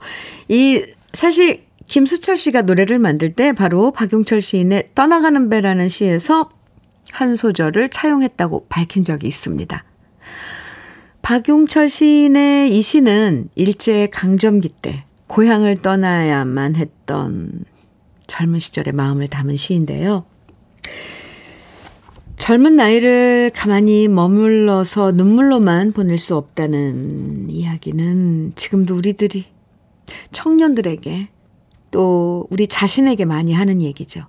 [0.49, 6.51] 이, 사실, 김수철 씨가 노래를 만들 때 바로 박용철 시인의 떠나가는 배라는 시에서
[7.13, 9.85] 한 소절을 차용했다고 밝힌 적이 있습니다.
[11.23, 17.65] 박용철 시인의 이 시는 일제 강점기 때 고향을 떠나야만 했던
[18.27, 20.27] 젊은 시절의 마음을 담은 시인데요.
[22.37, 29.47] 젊은 나이를 가만히 머물러서 눈물로만 보낼 수 없다는 이야기는 지금도 우리들이
[30.33, 31.29] 청년들에게
[31.91, 34.27] 또 우리 자신에게 많이 하는 얘기죠.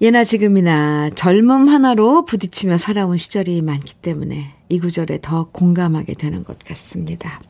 [0.00, 6.58] 예나 지금이나 젊음 하나로 부딪히며 살아온 시절이 많기 때문에 이 구절에 더 공감하게 되는 것
[6.58, 7.40] 같습니다.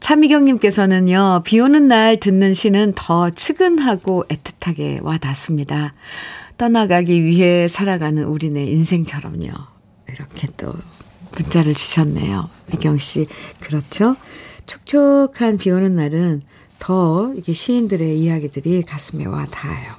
[0.00, 5.94] 차미경님께서는요, 비 오는 날 듣는 시는 더 측은하고 애틋하게 와 닿습니다.
[6.58, 9.52] 떠나가기 위해 살아가는 우리네 인생처럼요.
[10.08, 10.74] 이렇게 또
[11.36, 12.48] 문자를 주셨네요.
[12.66, 13.26] 미경 씨.
[13.60, 14.16] 그렇죠?
[14.66, 16.42] 촉촉한 비 오는 날은
[16.78, 19.94] 더 이게 시인들의 이야기들이 가슴에 와 닿아요.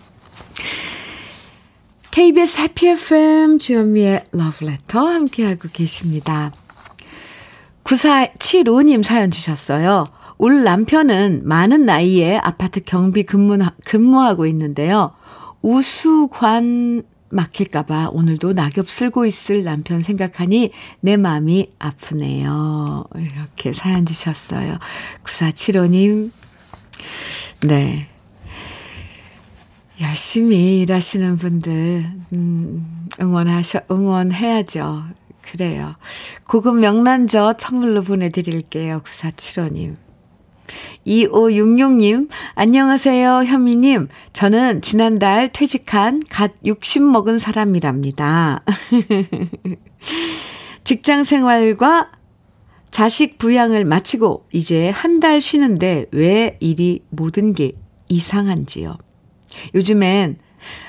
[2.11, 6.51] KBS 해피 FM 주현미의 러브레터 함께하고 계십니다.
[7.83, 10.05] 9475님 사연 주셨어요.
[10.39, 15.13] 올 남편은 많은 나이에 아파트 경비 근무, 근무하고 있는데요.
[15.61, 23.05] 우수관 막힐까봐 오늘도 낙엽 쓸고 있을 남편 생각하니 내 마음이 아프네요.
[23.15, 24.77] 이렇게 사연 주셨어요.
[25.23, 26.31] 9475님.
[27.61, 28.07] 네.
[29.99, 35.05] 열심히 일하시는 분들, 음, 응원하셔, 응원해야죠.
[35.41, 35.95] 그래요.
[36.45, 39.01] 고급 명란젓 선물로 보내드릴게요.
[39.03, 39.95] 9475님.
[41.07, 44.09] 2566님, 안녕하세요, 현미님.
[44.33, 48.63] 저는 지난달 퇴직한 갓 60 먹은 사람이랍니다.
[50.83, 52.11] 직장 생활과
[52.91, 57.71] 자식 부양을 마치고 이제 한 달 쉬는데 왜 일이 모든 게
[58.09, 58.97] 이상한지요.
[59.75, 60.37] 요즘엔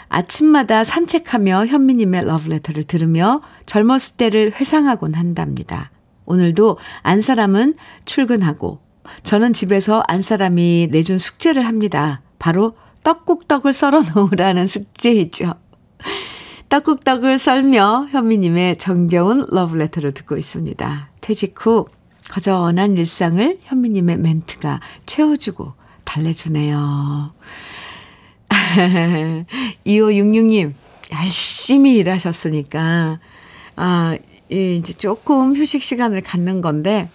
[0.08, 5.90] 아침마다 산책하며 현미님의 러브레터를 들으며 젊었을 때를 회상하곤 한답니다.
[6.26, 8.80] 오늘도 안 사람은 출근하고
[9.22, 12.20] 저는 집에서 안 사람이 내준 숙제를 합니다.
[12.38, 15.54] 바로 떡국떡을 썰어 놓으라는 숙제이죠.
[16.68, 21.08] 떡국떡을 썰며 현미님의 정겨운 러브레터를 듣고 있습니다.
[21.20, 21.86] 퇴직 후
[22.30, 25.72] 거저한 일상을 현미님의 멘트가 채워주고
[26.04, 27.28] 달래주네요.
[29.86, 30.72] 2566님,
[31.12, 33.20] 열심히 일하셨으니까,
[33.76, 34.18] 아,
[34.48, 37.08] 이제 조금 휴식 시간을 갖는 건데,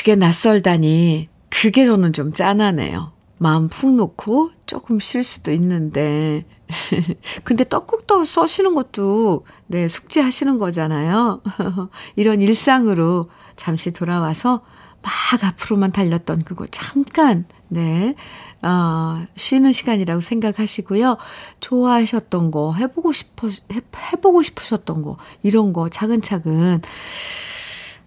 [0.00, 3.12] 그게 낯설다니, 그게 저는 좀 짠하네요.
[3.36, 6.46] 마음 푹 놓고 조금 쉴 수도 있는데.
[7.44, 11.42] 근데 떡국떡 써시는 것도, 네, 숙제하시는 거잖아요.
[12.16, 14.62] 이런 일상으로 잠시 돌아와서
[15.02, 15.12] 막
[15.44, 18.14] 앞으로만 달렸던 그거 잠깐, 네,
[18.62, 21.18] 어, 쉬는 시간이라고 생각하시고요.
[21.60, 23.82] 좋아하셨던 거, 해보고 싶어, 해,
[24.12, 26.80] 해보고 싶으셨던 거, 이런 거 차근차근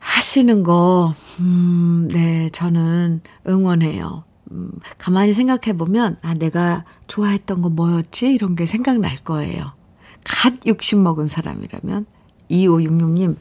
[0.04, 4.26] 하시는 거, 음, 네, 저는 응원해요.
[4.52, 8.28] 음, 가만히 생각해 보면, 아, 내가 좋아했던 거 뭐였지?
[8.34, 9.72] 이런 게 생각날 거예요.
[10.26, 12.06] 갓 60 먹은 사람이라면,
[12.52, 13.38] 2566님,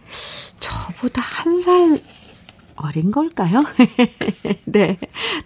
[0.61, 2.01] 저보다 한 살
[2.77, 3.63] 어린 걸까요?
[4.65, 4.99] 네.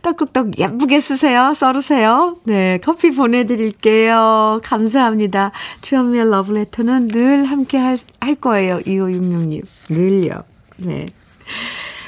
[0.02, 1.52] 떡국떡 예쁘게 쓰세요.
[1.54, 2.36] 썰으세요.
[2.44, 2.78] 네.
[2.82, 4.60] 커피 보내드릴게요.
[4.62, 5.50] 감사합니다.
[5.80, 8.78] 주현미의 러브레터는 늘 함께 할, 할 거예요.
[8.80, 9.64] 2566님.
[9.90, 10.44] 늘요.
[10.78, 11.06] 네.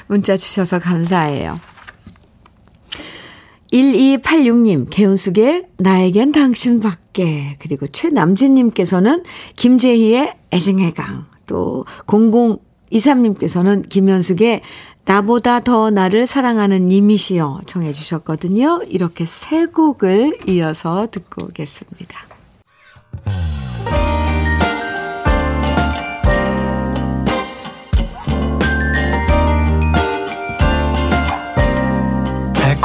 [0.07, 1.61] 문자 주셔서 감사해요.
[3.73, 9.25] 1286님, 개운숙의 나에겐 당신밖에, 그리고 최남진님께서는
[9.57, 14.63] 김재희의 애증해강, 또 0023님께서는 김현숙의
[15.05, 18.83] 나보다 더 나를 사랑하는 님이시여 정해 주셨거든요.
[18.89, 22.27] 이렇게 세 곡을 이어서 듣고 오겠습니다.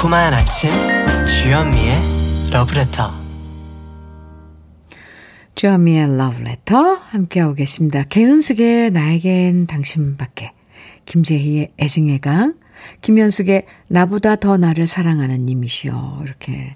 [0.03, 0.69] 달콤한 아침
[1.25, 1.95] 주현미의
[2.51, 3.09] 러브레터
[5.55, 8.03] 주현미의 러브레터 함께하고 계십니다.
[8.03, 10.51] 개은숙의 나에겐 당신밖에
[11.05, 12.55] 김재희의 애증의 강,
[12.99, 16.23] 김현숙의 나보다 더 나를 사랑하는 님이시여.
[16.25, 16.75] 이렇게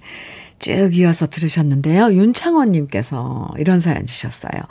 [0.60, 2.14] 쭉 이어서 들으셨는데요.
[2.14, 4.62] 윤창원님께서 이런 사연 주셨어요.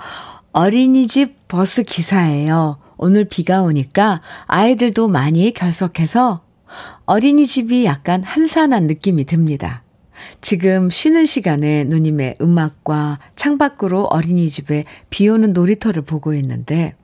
[0.52, 2.78] 어린이집 버스 기사예요.
[2.96, 6.45] 오늘 비가 오니까 아이들도 많이 결석해서
[7.04, 9.82] 어린이집이 약간 한산한 느낌이 듭니다.
[10.40, 16.94] 지금 쉬는 시간에 누님의 음악과 창밖으로 어린이집에 비 오는 놀이터를 보고 있는데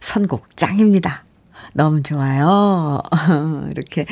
[0.00, 1.24] 선곡 짱입니다.
[1.72, 3.00] 너무 좋아요.
[3.70, 4.06] 이렇게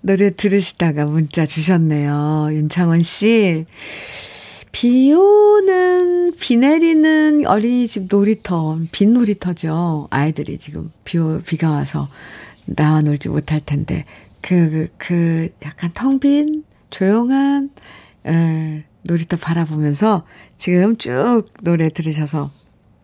[0.00, 2.48] 노래 들으시다가 문자 주셨네요.
[2.52, 3.66] 윤창원 씨.
[4.72, 10.08] 비 오는, 비 내리는 어린이집 놀이터, 빈 놀이터죠.
[10.10, 12.08] 아이들이 지금 비, 비가 와서
[12.64, 14.06] 나와 놀지 못할 텐데,
[14.42, 17.70] 그, 그, 약간 텅 빈, 조용한,
[18.26, 20.26] 에, 놀이터 바라보면서
[20.56, 22.50] 지금 쭉 노래 들으셔서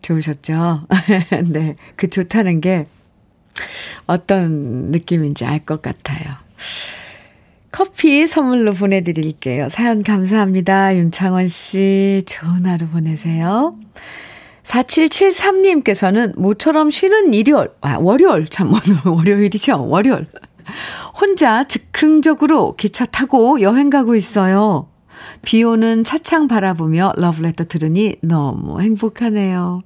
[0.01, 0.87] 좋으셨죠?
[1.51, 1.75] 네.
[1.95, 2.87] 그 좋다는 게
[4.05, 6.35] 어떤 느낌인지 알 것 같아요.
[7.71, 9.69] 커피 선물로 보내드릴게요.
[9.69, 10.95] 사연 감사합니다.
[10.95, 12.23] 윤창원 씨.
[12.25, 13.75] 좋은 하루 보내세요.
[14.63, 18.71] 4773님께서는 모처럼 쉬는 일요일, 아, 월요일, 참,
[19.05, 19.87] 월요일이죠?
[19.87, 20.27] 월요일.
[21.19, 24.87] 혼자 즉흥적으로 기차 타고 여행 가고 있어요.
[25.41, 29.83] 비 오는 차창 바라보며 러브레터 들으니 너무 행복하네요.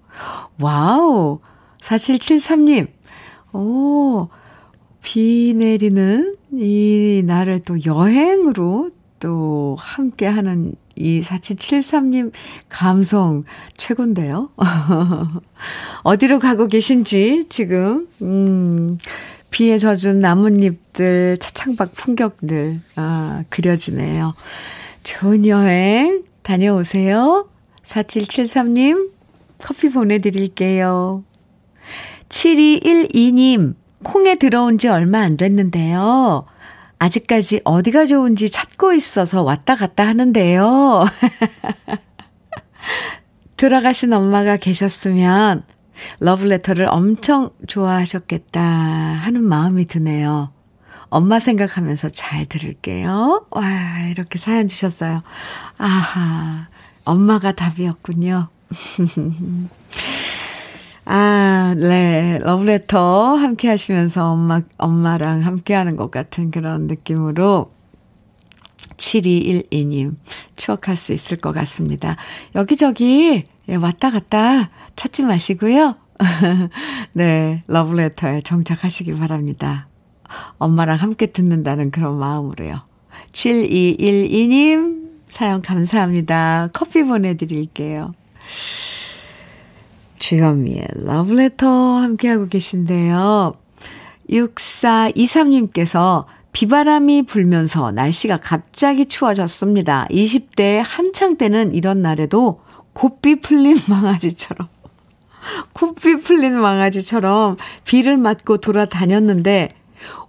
[0.59, 1.39] 와우!
[1.81, 2.87] 4773님.
[3.53, 4.29] 오,
[5.01, 12.31] 비 내리는 이 날을 또 여행으로 또 함께 하는 이 4773님
[12.69, 13.43] 감성
[13.77, 14.51] 최곤데요.
[16.03, 18.97] 어디로 가고 계신지 지금, 음,
[19.53, 24.33] 비에 젖은 나뭇잎들, 차창밖 풍경들, 아, 그려지네요.
[25.03, 27.47] 좋은 여행 다녀오세요.
[27.83, 29.11] 4773님,
[29.59, 31.23] 커피 보내드릴게요.
[32.29, 36.47] 7212님, 콩에 들어온 지 얼마 안 됐는데요.
[36.97, 41.05] 아직까지 어디가 좋은지 찾고 있어서 왔다 갔다 하는데요.
[43.57, 45.63] 돌아가신 엄마가 계셨으면
[46.19, 50.51] 러브레터를 엄청 좋아하셨겠다 하는 마음이 드네요.
[51.09, 53.45] 엄마 생각하면서 잘 들을게요.
[53.51, 53.63] 와,
[54.09, 55.21] 이렇게 사연 주셨어요.
[55.77, 56.67] 아하,
[57.05, 58.47] 엄마가 답이었군요.
[61.05, 62.39] 아, 네.
[62.41, 67.71] 러브레터 함께 하시면서 엄마, 엄마랑 함께 하는 것 같은 그런 느낌으로
[68.97, 70.15] 7212님
[70.55, 72.15] 추억할 수 있을 것 같습니다.
[72.55, 75.95] 여기저기 예, 왔다 갔다 찾지 마시고요.
[77.13, 77.61] 네.
[77.67, 79.87] 러브레터에 정착하시기 바랍니다.
[80.57, 82.79] 엄마랑 함께 듣는다는 그런 마음으로요.
[83.31, 86.69] 7212님 사연 감사합니다.
[86.73, 88.13] 커피 보내드릴게요.
[90.19, 93.53] 주현미의 러브레터 함께하고 계신데요.
[94.29, 100.07] 6423님께서 비바람이 불면서 날씨가 갑자기 추워졌습니다.
[100.09, 102.61] 20대 한창 때는 이런 날에도
[102.93, 104.67] 곱비 풀린 망아지처럼,
[105.73, 109.73] 곱비 풀린 망아지처럼 비를 맞고 돌아다녔는데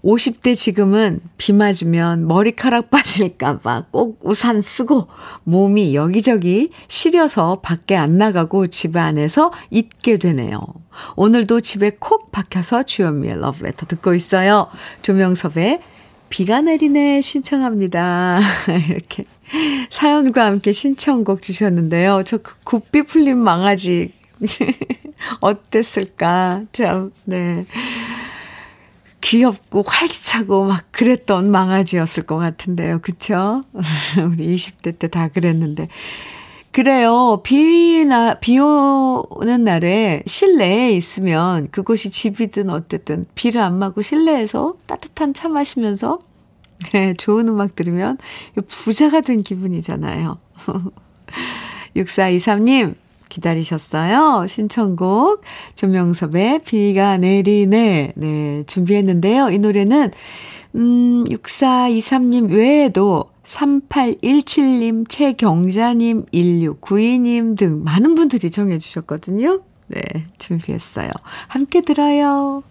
[0.05, 5.09] 50대 지금은 비 맞으면 머리카락 빠질까봐 꼭 우산 쓰고
[5.45, 10.61] 몸이 여기저기 시려서 밖에 안 나가고 집 안에서 있게 되네요.
[11.17, 14.69] 오늘도 집에 콕 박혀서 주현미의 러브레터 듣고 있어요.
[15.03, 15.81] 조명섭의
[16.35, 18.41] 비가 내리네 신청합니다.
[18.91, 19.25] 이렇게
[19.89, 22.25] 사연과 함께 신청곡 주셨는데요.
[22.25, 24.11] 저 그 곱비 풀린 망아지
[25.41, 26.63] 어땠을까?
[26.73, 27.63] 참, 네.
[29.21, 32.99] 귀엽고 활기차고 막 그랬던 망아지였을 것 같은데요.
[33.01, 33.61] 그쵸?
[34.29, 35.89] 우리 20대 때 다 그랬는데.
[36.75, 37.39] 그래요.
[37.45, 45.49] 비나, 비 오는 날에 실내에 있으면 그곳이 집이든 어쨌든 비를 안 맞고 실내에서 따뜻한 차
[45.49, 46.19] 마시면서
[46.93, 48.19] 네, 좋은 음악 들으면
[48.67, 50.37] 부자가 된 기분이잖아요.
[51.95, 52.97] 6423님,
[53.29, 54.49] 기다리셨어요.
[54.49, 55.43] 신청곡
[55.77, 59.51] 조명섭의 비가 내리네 네 준비했는데요.
[59.51, 60.11] 이 노래는
[60.75, 69.63] 음 6423님 외에도 3817님, 최경자님, 1692님 등 많은 분들이 정해 주셨거든요.
[69.89, 70.01] 네,
[70.39, 71.11] 준비했어요.
[71.49, 72.63] 함께 들어요.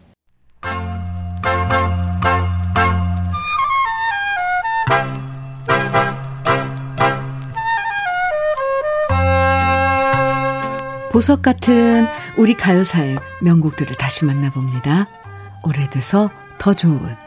[11.11, 12.07] 보석 같은
[12.37, 15.07] 우리 가요사의 명곡들을 다시 만나봅니다.
[15.63, 17.22] 오래돼서 더 좋은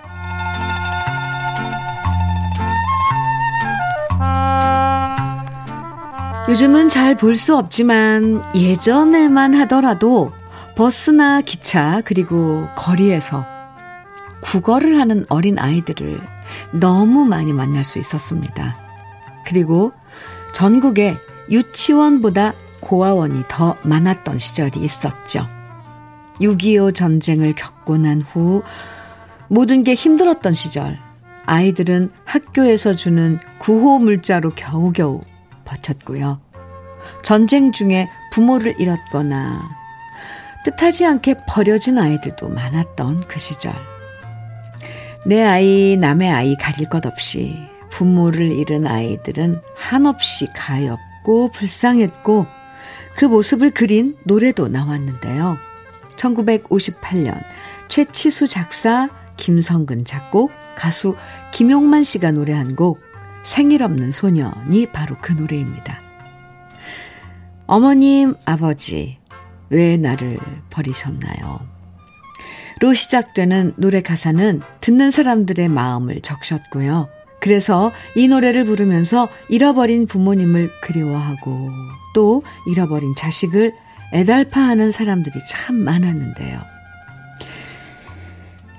[6.49, 10.31] 요즘은 잘 볼 수 없지만 예전에만 하더라도
[10.77, 13.45] 버스나 기차 그리고 거리에서
[14.43, 16.21] 국어를 하는 어린 아이들을
[16.73, 18.77] 너무 많이 만날 수 있었습니다.
[19.45, 19.93] 그리고
[20.55, 21.17] 전국에
[21.51, 25.49] 유치원보다 고아원이 더 많았던 시절이 있었죠.
[26.41, 28.63] 6.25 전쟁을 겪고 난 후
[29.49, 30.99] 모든 게 힘들었던 시절,
[31.47, 35.23] 아이들은 학교에서 주는 구호 물자로 겨우겨우
[35.67, 36.41] 버텼고요.
[37.23, 39.69] 전쟁 중에 부모를 잃었거나
[40.65, 43.73] 뜻하지 않게 버려진 아이들도 많았던 그 시절.
[45.25, 47.57] 내 아이, 남의 아이 가릴 것 없이
[47.91, 52.47] 부모를 잃은 아이들은 한없이 가엾고 불쌍했고
[53.17, 55.57] 그 모습을 그린 노래도 나왔는데요.
[56.17, 57.41] 1958년
[57.89, 61.17] 최치수 작사, 김성근 작곡, 가수
[61.53, 63.01] 김용만 씨가 노래한 곡
[63.47, 66.01] 생일 없는 소년이 바로 그 노래입니다.
[67.69, 69.19] 어머님, 아버지,
[69.71, 70.39] 왜 나를
[70.69, 71.61] 버리셨나요?
[72.81, 77.09] 로 시작되는 노래 가사는 듣는 사람들의 마음을 적셨고요.
[77.41, 81.71] 그래서 이 노래를 부르면서 잃어버린 부모님을 그리워하고
[82.15, 83.73] 또 잃어버린 자식을
[84.13, 86.76] 애달파하는 사람들이 참 많았는데요.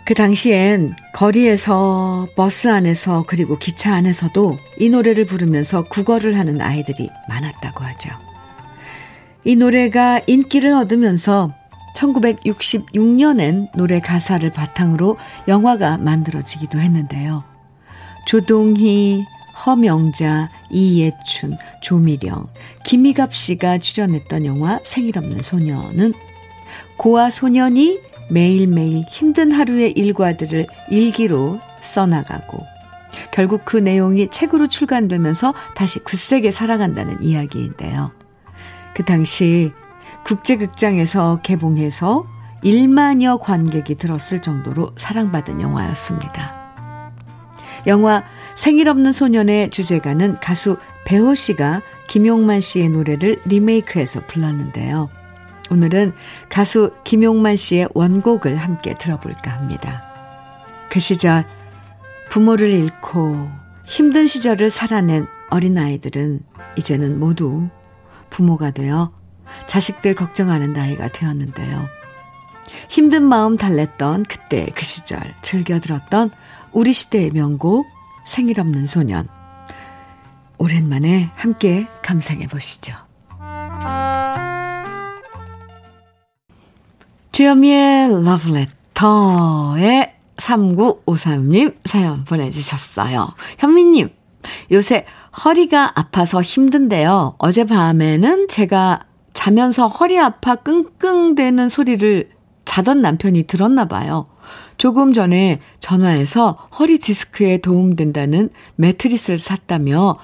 [0.07, 7.83] 그 당시엔 거리에서 버스 안에서 그리고 기차 안에서도 이 노래를 부르면서 국어를 하는 아이들이 많았다고
[7.83, 8.11] 하죠.
[9.43, 11.53] 이 노래가 인기를 얻으면서
[11.97, 15.17] 1966년엔 노래 가사를 바탕으로
[15.49, 17.43] 영화가 만들어지기도 했는데요.
[18.27, 19.25] 조동희,
[19.65, 22.47] 허명자, 이예춘, 조미령,
[22.85, 26.13] 김희갑 씨가 출연했던 영화 생일 없는 소녀는
[26.95, 27.99] 고아 소년이
[28.29, 32.65] 매일매일 힘든 하루의 일과들을 일기로 써나가고
[33.31, 38.11] 결국 그 내용이 책으로 출간되면서 다시 굳세게 살아간다는 이야기인데요.
[38.93, 39.71] 그 당시
[40.25, 42.25] 국제극장에서 개봉해서
[42.63, 46.67] 1만여 관객이 들었을 정도로 사랑받은 영화였습니다.
[47.85, 48.23] 영화
[48.55, 55.09] 생일 없는 소년의 주제가는 가수 배호 씨가 김용만 씨의 노래를 리메이크해서 불렀는데요.
[55.69, 56.13] 오늘은
[56.49, 60.03] 가수 김용만 씨의 원곡을 함께 들어볼까 합니다.
[60.89, 61.45] 그 시절
[62.29, 63.49] 부모를 잃고
[63.85, 66.41] 힘든 시절을 살아낸 어린아이들은
[66.77, 67.69] 이제는 모두
[68.29, 69.13] 부모가 되어
[69.65, 71.87] 자식들 걱정하는 나이가 되었는데요.
[72.89, 76.31] 힘든 마음 달랬던 그때 그 시절 즐겨 들었던
[76.73, 77.87] 우리 시대의 명곡
[78.25, 79.27] 생일 없는 소년.
[80.57, 83.06] 오랜만에 함께 감상해 보시죠.
[87.37, 93.31] 주현미의 러브레터에 3953님 사연 보내주셨어요.
[93.59, 94.09] 현미님,
[94.71, 95.05] 요새
[95.45, 97.35] 허리가 아파서 힘든데요.
[97.37, 99.01] 어젯밤에는 제가
[99.33, 102.31] 자면서 허리 아파 끙끙대는 소리를
[102.65, 104.25] 자던 남편이 들었나 봐요.
[104.79, 110.17] 조금 전에 전화해서 허리 디스크에 도움된다는 매트리스를 샀다며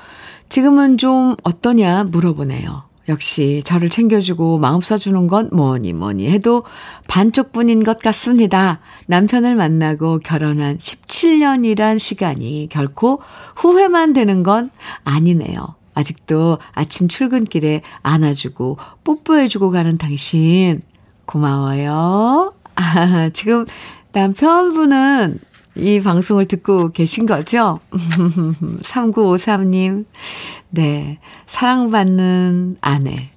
[0.50, 2.86] 지금은 좀 어떠냐 물어보네요.
[3.10, 6.64] 역시 저를 챙겨주고 마음 써주는 건 뭐니 뭐니 해도
[7.08, 8.80] 반쪽뿐인 것 같습니다.
[9.08, 13.22] 남편을 만나고 결혼한 17년이란 시간이 결코
[13.56, 14.70] 후회만 되는 건
[15.04, 15.76] 아니네요.
[15.96, 20.82] 아직도 아침 출근길에 안아주고 뽀뽀해주고 가는 당신
[21.26, 22.54] 고마워요.
[22.76, 23.66] 아, 지금
[24.14, 25.40] 남편분은
[25.76, 27.80] 이 방송을 듣고 계신 거죠?
[27.92, 30.06] 3953님.
[30.70, 31.20] 네.
[31.46, 33.30] 사랑받는 아내.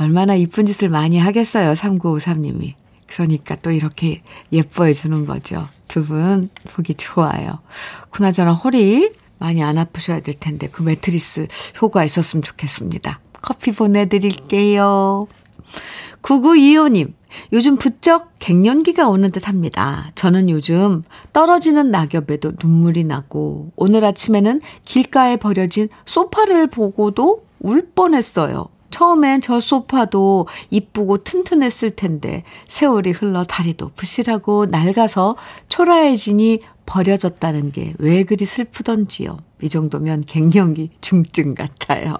[0.00, 2.74] 얼마나 이쁜 짓을 많이 하겠어요, 3953님이.
[3.06, 4.22] 그러니까 또 이렇게
[4.52, 5.66] 예뻐해 주는 거죠.
[5.88, 7.58] 두 분 보기 좋아요.
[8.10, 11.46] 그나저나 허리 많이 안 아프셔야 될 텐데 그 매트리스
[11.82, 13.20] 효과 있었으면 좋겠습니다.
[13.42, 15.26] 커피 보내드릴게요.
[16.22, 17.12] 9925님,
[17.52, 20.10] 요즘 부쩍 갱년기가 오는 듯 합니다.
[20.14, 28.68] 저는 요즘 떨어지는 낙엽에도 눈물이 나고, 오늘 아침에는 길가에 버려진 소파를 보고도 울 뻔했어요.
[28.90, 35.36] 처음엔 저 소파도 이쁘고 튼튼했을 텐데, 세월이 흘러 다리도 부실하고 낡아서
[35.68, 39.38] 초라해지니 버려졌다는 게 왜 그리 슬프던지요.
[39.62, 42.16] 이 정도면 갱년기 중증 같아요.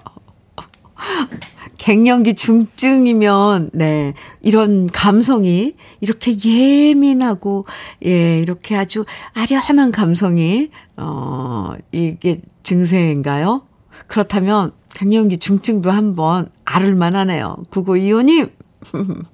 [1.83, 7.65] 갱년기 중증이면, 네, 이런 감성이 이렇게 예민하고,
[8.05, 9.03] 예, 이렇게 아주
[9.33, 13.63] 아련한 감성이, 어, 이게 증세인가요?
[14.07, 17.57] 그렇다면 갱년기 중증도 한번 앓을만 하네요.
[17.69, 18.51] 9925님!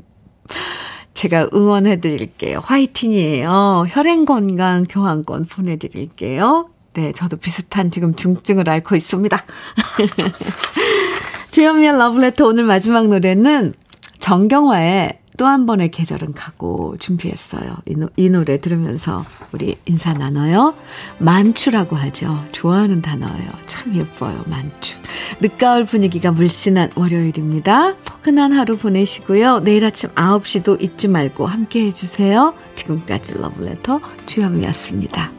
[1.14, 2.62] 제가 응원해 드릴게요.
[2.64, 3.86] 화이팅이에요.
[3.90, 6.72] 혈행 건강 교환권 보내 드릴게요.
[6.94, 9.38] 네, 저도 비슷한 지금 중증을 앓고 있습니다.
[11.52, 13.74] 주현미의 러브레터 오늘 마지막 노래는
[14.20, 17.78] 정경화의 또 한 번의 계절은 가고 준비했어요.
[17.88, 19.24] 이, 노, 이 노래 들으면서
[19.54, 20.74] 우리 인사 나눠요.
[21.18, 22.44] 만추라고 하죠.
[22.52, 23.50] 좋아하는 단어예요.
[23.66, 24.44] 참 예뻐요.
[24.48, 24.98] 만추.
[25.40, 27.96] 늦가을 분위기가 물씬한 월요일입니다.
[28.04, 29.62] 포근한 하루 보내시고요.
[29.62, 32.54] 내일 아침 9시도 잊지 말고 함께 해주세요.
[32.76, 35.39] 지금까지 러브레터 주현미였습니다.